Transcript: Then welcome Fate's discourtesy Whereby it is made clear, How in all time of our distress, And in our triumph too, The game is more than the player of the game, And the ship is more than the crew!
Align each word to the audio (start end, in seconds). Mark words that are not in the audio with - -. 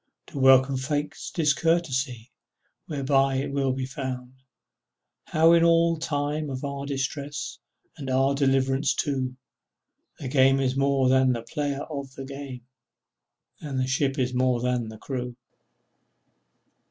Then 0.33 0.41
welcome 0.41 0.77
Fate's 0.77 1.29
discourtesy 1.29 2.31
Whereby 2.87 3.35
it 3.35 3.49
is 3.49 3.53
made 3.53 3.89
clear, 3.93 4.27
How 5.25 5.53
in 5.53 5.63
all 5.63 5.99
time 5.99 6.49
of 6.49 6.65
our 6.65 6.87
distress, 6.87 7.59
And 7.97 8.09
in 8.09 8.15
our 8.15 8.33
triumph 8.33 8.95
too, 8.97 9.35
The 10.17 10.27
game 10.27 10.59
is 10.59 10.75
more 10.75 11.07
than 11.07 11.33
the 11.33 11.43
player 11.43 11.81
of 11.83 12.15
the 12.15 12.25
game, 12.25 12.65
And 13.59 13.79
the 13.79 13.85
ship 13.85 14.17
is 14.17 14.33
more 14.33 14.59
than 14.59 14.89
the 14.89 14.97
crew! 14.97 15.35